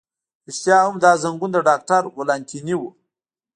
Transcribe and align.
رښتیا 0.47 0.77
هم، 0.85 0.93
دا 1.03 1.11
زنګون 1.23 1.51
د 1.53 1.57
ډاکټر 1.67 2.01
ولانتیني 2.17 2.75
و. 2.77 2.81